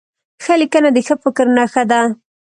ښه 0.43 0.53
لیکنه 0.61 0.89
د 0.93 0.97
ښه 1.07 1.15
فکر 1.23 1.45
نښه 1.57 1.83
ده. 1.91 2.01